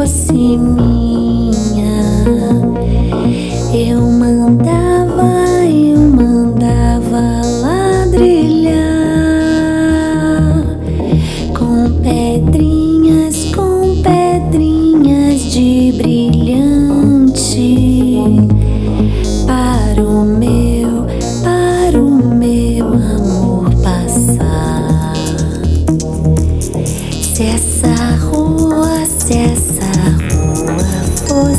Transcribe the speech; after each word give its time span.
fosse 0.00 0.32
minha, 0.32 1.52
eu 3.74 4.00
mandava, 4.00 5.66
eu 5.66 5.98
mandava 5.98 7.42
ladrilhar 7.60 8.80
com 11.52 12.00
pedrinhas, 12.00 13.44
com 13.54 14.00
pedrinhas 14.00 15.42
de 15.52 15.92
brilhante 15.94 17.66
para 19.46 20.02
o 20.02 20.24
meu, 20.24 21.04
para 21.42 22.00
o 22.00 22.10
meu 22.10 22.86
amor 22.86 23.70
passar. 23.82 25.12
Se 27.34 27.42
essa 27.42 28.16
rua, 28.16 29.04
se 29.04 29.36
essa 29.36 29.69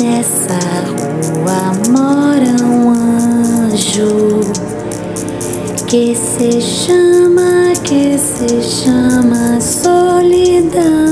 Nessa 0.00 0.58
rua 0.86 1.72
mora 1.90 2.62
um 2.64 2.90
anjo 2.90 4.40
que 5.88 6.14
se 6.14 6.60
chama, 6.60 7.72
que 7.82 8.16
se 8.16 8.62
chama 8.62 9.60
solidão. 9.60 11.07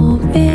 moment. 0.00 0.49